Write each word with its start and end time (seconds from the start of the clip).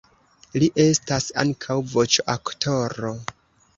Li 0.61 0.69
estas 0.83 1.27
ankaŭ 1.43 1.77
voĉoaktoro. 1.93 3.13